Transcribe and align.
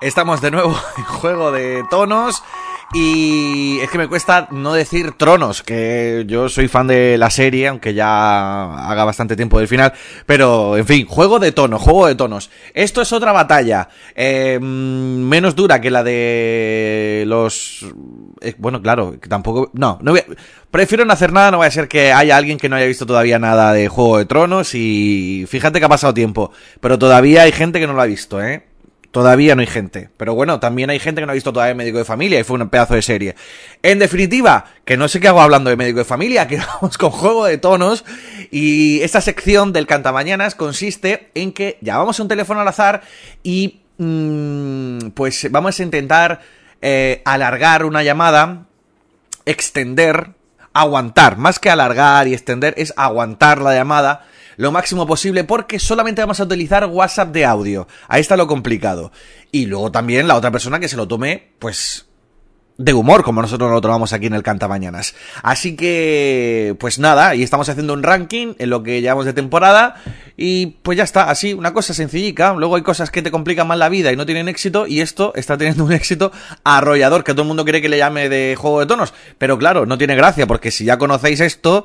Estamos 0.00 0.40
de 0.40 0.50
nuevo 0.50 0.76
en 0.96 1.04
juego 1.04 1.52
de 1.52 1.84
tonos. 1.90 2.42
Y 2.94 3.80
es 3.80 3.90
que 3.90 3.98
me 3.98 4.08
cuesta 4.08 4.48
no 4.50 4.72
decir 4.72 5.12
tronos, 5.12 5.62
que 5.62 6.24
yo 6.26 6.48
soy 6.48 6.68
fan 6.68 6.86
de 6.86 7.18
la 7.18 7.28
serie, 7.28 7.68
aunque 7.68 7.92
ya 7.92 8.88
haga 8.88 9.04
bastante 9.04 9.36
tiempo 9.36 9.58
del 9.58 9.68
final. 9.68 9.92
Pero, 10.24 10.74
en 10.74 10.86
fin, 10.86 11.06
juego 11.06 11.38
de 11.38 11.52
tonos, 11.52 11.82
juego 11.82 12.06
de 12.06 12.14
tonos. 12.14 12.48
Esto 12.72 13.02
es 13.02 13.12
otra 13.12 13.32
batalla, 13.32 13.90
eh, 14.14 14.58
menos 14.58 15.54
dura 15.54 15.82
que 15.82 15.90
la 15.90 16.02
de 16.02 17.24
los... 17.26 17.84
eh, 18.40 18.54
bueno, 18.58 18.82
claro, 18.82 19.18
que 19.20 19.28
tampoco... 19.28 19.70
No, 19.74 19.98
no 20.02 20.12
voy 20.12 20.22
Prefiero 20.70 21.04
no 21.04 21.12
hacer 21.12 21.32
nada, 21.32 21.50
no 21.50 21.58
vaya 21.58 21.68
a 21.68 21.72
ser 21.72 21.88
que 21.88 22.12
haya 22.12 22.36
alguien 22.36 22.58
que 22.58 22.68
no 22.68 22.76
haya 22.76 22.86
visto 22.86 23.06
todavía 23.06 23.38
nada 23.38 23.72
de 23.72 23.88
Juego 23.88 24.18
de 24.18 24.26
Tronos 24.26 24.74
y 24.74 25.46
fíjate 25.48 25.78
que 25.78 25.86
ha 25.86 25.88
pasado 25.88 26.12
tiempo, 26.12 26.52
pero 26.80 26.98
todavía 26.98 27.42
hay 27.42 27.52
gente 27.52 27.80
que 27.80 27.86
no 27.86 27.94
lo 27.94 28.02
ha 28.02 28.06
visto, 28.06 28.42
¿eh? 28.42 28.64
Todavía 29.10 29.54
no 29.54 29.62
hay 29.62 29.66
gente. 29.66 30.10
Pero 30.18 30.34
bueno, 30.34 30.60
también 30.60 30.90
hay 30.90 30.98
gente 30.98 31.22
que 31.22 31.26
no 31.26 31.32
ha 31.32 31.34
visto 31.34 31.52
todavía 31.52 31.74
Médico 31.74 31.96
de 31.96 32.04
Familia 32.04 32.38
y 32.38 32.44
fue 32.44 32.60
un 32.60 32.68
pedazo 32.68 32.94
de 32.94 33.00
serie. 33.00 33.34
En 33.82 33.98
definitiva, 33.98 34.66
que 34.84 34.98
no 34.98 35.08
sé 35.08 35.18
qué 35.18 35.28
hago 35.28 35.40
hablando 35.40 35.70
de 35.70 35.76
Médico 35.76 36.00
de 36.00 36.04
Familia, 36.04 36.46
que 36.48 36.58
vamos 36.58 36.98
con 36.98 37.10
juego 37.10 37.46
de 37.46 37.56
tonos. 37.56 38.04
Y 38.50 39.00
esta 39.00 39.22
sección 39.22 39.72
del 39.72 39.86
Cantamañanas 39.86 40.54
consiste 40.54 41.30
en 41.34 41.52
que 41.52 41.78
llamamos 41.80 42.20
un 42.20 42.28
teléfono 42.28 42.60
al 42.60 42.68
azar 42.68 43.00
y 43.42 43.80
mm, 43.96 45.10
pues 45.14 45.50
vamos 45.50 45.80
a 45.80 45.82
intentar 45.82 46.40
eh, 46.82 47.22
alargar 47.24 47.84
una 47.84 48.02
llamada, 48.02 48.66
extender, 49.44 50.34
aguantar. 50.72 51.38
Más 51.38 51.58
que 51.58 51.70
alargar 51.70 52.28
y 52.28 52.34
extender, 52.34 52.74
es 52.76 52.92
aguantar 52.96 53.60
la 53.60 53.74
llamada 53.74 54.24
lo 54.58 54.72
máximo 54.72 55.06
posible 55.06 55.44
porque 55.44 55.78
solamente 55.78 56.20
vamos 56.20 56.40
a 56.40 56.42
utilizar 56.42 56.84
WhatsApp 56.86 57.32
de 57.32 57.46
audio. 57.46 57.86
Ahí 58.08 58.20
está 58.20 58.36
lo 58.36 58.48
complicado. 58.48 59.12
Y 59.52 59.66
luego 59.66 59.92
también 59.92 60.26
la 60.26 60.34
otra 60.34 60.50
persona 60.50 60.80
que 60.80 60.88
se 60.88 60.96
lo 60.96 61.06
tome, 61.06 61.52
pues, 61.60 62.07
de 62.78 62.94
humor, 62.94 63.24
como 63.24 63.42
nosotros 63.42 63.72
lo 63.72 63.80
tomamos 63.80 64.12
aquí 64.12 64.26
en 64.26 64.34
el 64.34 64.44
Cantamañanas. 64.44 65.16
Así 65.42 65.74
que, 65.74 66.76
pues 66.78 67.00
nada, 67.00 67.34
y 67.34 67.42
estamos 67.42 67.68
haciendo 67.68 67.92
un 67.92 68.04
ranking 68.04 68.54
en 68.58 68.70
lo 68.70 68.84
que 68.84 69.00
llevamos 69.00 69.24
de 69.26 69.32
temporada. 69.32 69.96
Y 70.36 70.66
pues 70.82 70.96
ya 70.96 71.02
está, 71.02 71.28
así, 71.28 71.52
una 71.52 71.74
cosa 71.74 71.92
sencillica. 71.92 72.54
Luego 72.54 72.76
hay 72.76 72.82
cosas 72.82 73.10
que 73.10 73.20
te 73.20 73.32
complican 73.32 73.66
más 73.66 73.78
la 73.78 73.88
vida 73.88 74.12
y 74.12 74.16
no 74.16 74.24
tienen 74.26 74.48
éxito. 74.48 74.86
Y 74.86 75.00
esto 75.00 75.32
está 75.34 75.58
teniendo 75.58 75.84
un 75.84 75.92
éxito 75.92 76.30
arrollador, 76.62 77.24
que 77.24 77.32
todo 77.32 77.42
el 77.42 77.48
mundo 77.48 77.64
quiere 77.64 77.82
que 77.82 77.88
le 77.88 77.98
llame 77.98 78.28
de 78.28 78.54
juego 78.56 78.78
de 78.78 78.86
tonos. 78.86 79.12
Pero 79.38 79.58
claro, 79.58 79.84
no 79.84 79.98
tiene 79.98 80.14
gracia, 80.14 80.46
porque 80.46 80.70
si 80.70 80.84
ya 80.84 80.98
conocéis 80.98 81.40
esto, 81.40 81.84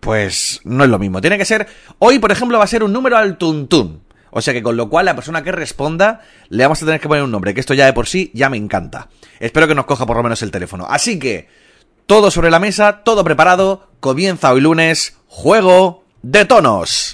pues 0.00 0.60
no 0.64 0.84
es 0.84 0.90
lo 0.90 0.98
mismo. 0.98 1.22
Tiene 1.22 1.38
que 1.38 1.46
ser, 1.46 1.66
hoy 1.98 2.18
por 2.18 2.30
ejemplo 2.32 2.58
va 2.58 2.64
a 2.64 2.68
ser 2.68 2.82
un 2.82 2.92
número 2.92 3.16
al 3.16 3.38
tuntún. 3.38 4.03
O 4.36 4.40
sea 4.40 4.52
que 4.52 4.64
con 4.64 4.76
lo 4.76 4.88
cual 4.88 5.06
la 5.06 5.14
persona 5.14 5.44
que 5.44 5.52
responda 5.52 6.20
le 6.48 6.64
vamos 6.64 6.82
a 6.82 6.86
tener 6.86 7.00
que 7.00 7.06
poner 7.06 7.22
un 7.22 7.30
nombre, 7.30 7.54
que 7.54 7.60
esto 7.60 7.72
ya 7.72 7.86
de 7.86 7.92
por 7.92 8.08
sí 8.08 8.32
ya 8.34 8.50
me 8.50 8.56
encanta. 8.56 9.08
Espero 9.38 9.68
que 9.68 9.76
nos 9.76 9.84
coja 9.84 10.06
por 10.06 10.16
lo 10.16 10.24
menos 10.24 10.42
el 10.42 10.50
teléfono. 10.50 10.86
Así 10.90 11.20
que, 11.20 11.48
todo 12.06 12.32
sobre 12.32 12.50
la 12.50 12.58
mesa, 12.58 13.04
todo 13.04 13.22
preparado, 13.22 13.88
comienza 14.00 14.52
hoy 14.52 14.60
lunes, 14.60 15.16
juego 15.28 16.02
de 16.22 16.44
tonos. 16.46 17.13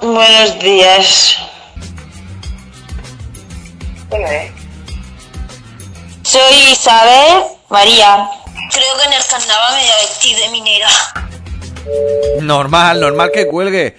Buenos 0.00 0.58
días. 0.60 1.36
Soy 6.22 6.54
Isabel 6.72 7.44
María. 7.68 8.30
Creo 8.72 8.96
que 8.96 9.04
en 9.04 9.12
el 9.12 9.26
carnaval 9.26 9.74
me 9.74 9.80
voy 9.80 9.90
a 9.90 9.96
vestir 9.96 10.38
de 10.38 10.48
minera. 10.48 10.88
Normal, 12.40 13.00
normal 13.00 13.30
que 13.32 13.46
cuelgue. 13.46 13.96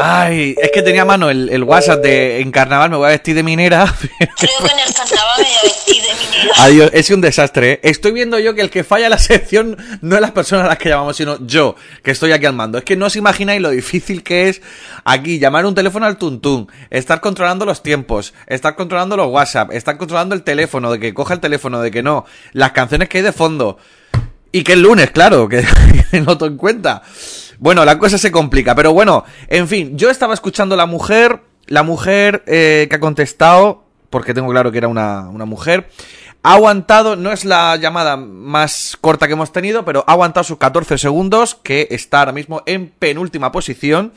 Ay, 0.00 0.54
es 0.62 0.70
que 0.70 0.82
tenía 0.82 1.02
a 1.02 1.04
mano 1.04 1.28
el, 1.28 1.48
el 1.48 1.64
WhatsApp 1.64 2.00
de 2.00 2.40
en 2.40 2.52
carnaval 2.52 2.88
me 2.88 2.96
voy 2.96 3.06
a 3.06 3.10
vestir 3.10 3.34
de 3.34 3.42
minera. 3.42 3.92
Creo 4.08 4.58
que 4.58 4.72
en 4.72 4.78
el 4.78 4.94
carnaval 4.94 5.38
me 5.38 5.44
voy 5.44 5.52
a 5.52 5.62
vestir 5.64 6.02
de 6.02 6.08
minera. 6.08 6.54
Adiós, 6.58 6.90
es 6.92 7.10
un 7.10 7.20
desastre. 7.20 7.72
¿eh? 7.72 7.80
Estoy 7.82 8.12
viendo 8.12 8.38
yo 8.38 8.54
que 8.54 8.60
el 8.60 8.70
que 8.70 8.84
falla 8.84 9.08
la 9.08 9.18
sección 9.18 9.76
no 10.00 10.14
es 10.14 10.20
las 10.20 10.30
personas 10.30 10.66
a 10.66 10.68
las 10.68 10.78
que 10.78 10.88
llamamos, 10.88 11.16
sino 11.16 11.44
yo, 11.44 11.74
que 12.04 12.12
estoy 12.12 12.30
aquí 12.30 12.46
al 12.46 12.52
mando. 12.52 12.78
Es 12.78 12.84
que 12.84 12.96
no 12.96 13.06
os 13.06 13.16
imagináis 13.16 13.60
lo 13.60 13.70
difícil 13.70 14.22
que 14.22 14.48
es 14.48 14.62
aquí 15.04 15.40
llamar 15.40 15.66
un 15.66 15.74
teléfono 15.74 16.06
al 16.06 16.16
tuntún, 16.16 16.70
estar 16.90 17.20
controlando 17.20 17.64
los 17.64 17.82
tiempos, 17.82 18.34
estar 18.46 18.76
controlando 18.76 19.16
los 19.16 19.28
WhatsApp, 19.28 19.72
estar 19.72 19.96
controlando 19.96 20.36
el 20.36 20.42
teléfono, 20.42 20.92
de 20.92 21.00
que 21.00 21.12
coja 21.12 21.34
el 21.34 21.40
teléfono, 21.40 21.80
de 21.80 21.90
que 21.90 22.04
no, 22.04 22.24
las 22.52 22.70
canciones 22.70 23.08
que 23.08 23.18
hay 23.18 23.24
de 23.24 23.32
fondo. 23.32 23.78
Y 24.50 24.62
que 24.62 24.72
el 24.72 24.82
lunes, 24.82 25.10
claro, 25.10 25.48
que 25.48 25.64
noto 26.24 26.46
en 26.46 26.56
cuenta. 26.56 27.02
Bueno, 27.58 27.84
la 27.84 27.98
cosa 27.98 28.18
se 28.18 28.30
complica, 28.30 28.74
pero 28.74 28.92
bueno, 28.92 29.24
en 29.48 29.68
fin, 29.68 29.98
yo 29.98 30.10
estaba 30.10 30.32
escuchando 30.32 30.76
la 30.76 30.86
mujer, 30.86 31.40
la 31.66 31.82
mujer 31.82 32.44
eh, 32.46 32.86
que 32.88 32.96
ha 32.96 33.00
contestado, 33.00 33.84
porque 34.10 34.32
tengo 34.32 34.50
claro 34.50 34.70
que 34.70 34.78
era 34.78 34.88
una, 34.88 35.28
una 35.28 35.44
mujer, 35.44 35.88
ha 36.42 36.54
aguantado, 36.54 37.16
no 37.16 37.32
es 37.32 37.44
la 37.44 37.76
llamada 37.76 38.16
más 38.16 38.96
corta 39.00 39.26
que 39.26 39.32
hemos 39.32 39.52
tenido, 39.52 39.84
pero 39.84 40.04
ha 40.06 40.12
aguantado 40.12 40.44
sus 40.44 40.58
14 40.58 40.96
segundos, 40.96 41.56
que 41.56 41.88
está 41.90 42.20
ahora 42.20 42.32
mismo 42.32 42.62
en 42.66 42.88
penúltima 42.88 43.52
posición. 43.52 44.12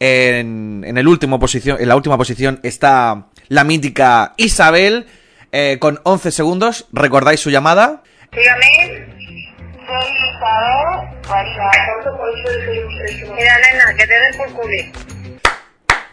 En, 0.00 0.82
en 0.84 0.98
el 0.98 1.06
último 1.06 1.38
posición, 1.38 1.76
en 1.80 1.86
la 1.86 1.94
última 1.94 2.18
posición 2.18 2.58
está 2.64 3.26
la 3.46 3.62
mítica 3.62 4.34
Isabel, 4.36 5.06
eh, 5.52 5.76
con 5.78 6.00
11 6.02 6.32
segundos. 6.32 6.86
¿Recordáis 6.92 7.38
su 7.38 7.50
llamada? 7.50 8.02
Dígame. 8.32 9.41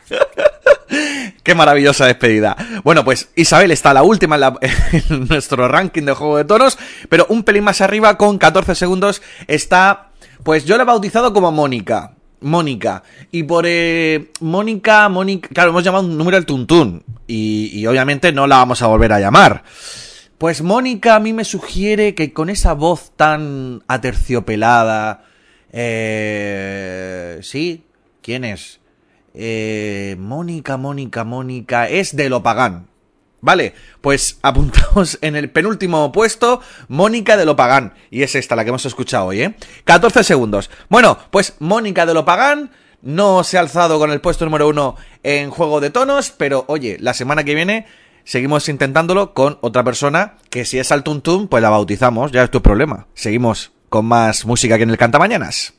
Qué 1.43 1.55
maravillosa 1.55 2.05
despedida. 2.07 2.55
Bueno, 2.83 3.03
pues 3.05 3.29
Isabel 3.35 3.71
está 3.71 3.93
la 3.93 4.03
última 4.03 4.35
en, 4.35 4.41
la- 4.41 4.57
en 5.09 5.27
nuestro 5.27 5.67
ranking 5.67 6.03
de 6.03 6.13
juego 6.13 6.37
de 6.37 6.45
tonos, 6.45 6.77
pero 7.09 7.25
un 7.29 7.43
pelín 7.43 7.63
más 7.63 7.81
arriba, 7.81 8.17
con 8.17 8.37
14 8.37 8.75
segundos, 8.75 9.21
está, 9.47 10.09
pues 10.43 10.65
yo 10.65 10.77
la 10.77 10.83
he 10.83 10.85
bautizado 10.85 11.31
como 11.33 11.51
Mónica. 11.51 12.13
Mónica. 12.41 13.03
Y 13.31 13.43
por 13.43 13.65
eh, 13.67 14.31
Mónica, 14.39 15.09
Mónica, 15.09 15.49
claro, 15.53 15.71
hemos 15.71 15.83
llamado 15.83 16.05
un 16.05 16.17
número 16.17 16.37
al 16.37 16.45
tuntún. 16.45 17.03
Y, 17.27 17.69
y 17.73 17.85
obviamente 17.85 18.31
no 18.31 18.47
la 18.47 18.57
vamos 18.57 18.81
a 18.81 18.87
volver 18.87 19.11
a 19.13 19.19
llamar. 19.19 19.63
Pues 20.39 20.61
Mónica 20.61 21.15
a 21.17 21.19
mí 21.19 21.33
me 21.33 21.43
sugiere 21.43 22.15
que 22.15 22.31
con 22.31 22.49
esa 22.49 22.73
voz 22.73 23.11
tan 23.17 23.83
aterciopelada... 23.89 25.25
Eh, 25.73 27.39
sí, 27.41 27.83
¿quién 28.21 28.45
es? 28.45 28.79
Eh, 29.33 30.15
Mónica, 30.17 30.77
Mónica, 30.77 31.25
Mónica, 31.25 31.89
es 31.89 32.15
de 32.15 32.29
Lopagán. 32.29 32.87
Vale, 33.41 33.73
pues 33.99 34.39
apuntamos 34.41 35.17
en 35.21 35.35
el 35.35 35.49
penúltimo 35.49 36.09
puesto, 36.13 36.61
Mónica 36.87 37.35
de 37.35 37.45
Lopagán. 37.45 37.93
Y 38.09 38.23
es 38.23 38.33
esta 38.35 38.55
la 38.55 38.63
que 38.63 38.69
hemos 38.69 38.85
escuchado 38.85 39.25
hoy, 39.25 39.41
¿eh? 39.41 39.55
14 39.83 40.23
segundos. 40.23 40.69
Bueno, 40.87 41.17
pues 41.31 41.57
Mónica 41.59 42.05
de 42.05 42.13
Lopagán 42.13 42.71
no 43.01 43.43
se 43.43 43.57
ha 43.57 43.59
alzado 43.59 43.99
con 43.99 44.09
el 44.09 44.21
puesto 44.21 44.45
número 44.45 44.69
uno 44.69 44.95
en 45.21 45.49
Juego 45.49 45.81
de 45.81 45.89
Tonos, 45.89 46.31
pero 46.31 46.63
oye, 46.69 46.95
la 46.97 47.13
semana 47.13 47.43
que 47.43 47.55
viene 47.55 47.87
seguimos 48.29 48.69
intentándolo 48.69 49.33
con 49.33 49.57
otra 49.61 49.83
persona 49.83 50.35
que 50.51 50.63
si 50.63 50.77
es 50.77 50.91
al 50.91 51.03
tuntún, 51.03 51.47
pues 51.47 51.63
la 51.63 51.71
bautizamos, 51.71 52.31
ya 52.31 52.43
es 52.43 52.51
tu 52.51 52.61
problema. 52.61 53.07
Seguimos 53.15 53.71
con 53.89 54.05
más 54.05 54.45
música 54.45 54.75
aquí 54.75 54.83
en 54.83 54.91
el 54.91 54.99
Cantamañanas. 54.99 55.73